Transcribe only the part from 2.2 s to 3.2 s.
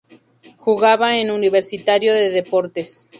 Deportes.